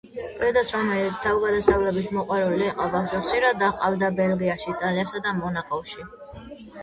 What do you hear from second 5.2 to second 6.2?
და მონაკოში.